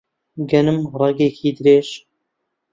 گەنم 0.49 0.79
ڕەنگێکی 0.99 1.51
درێژ 1.57 1.89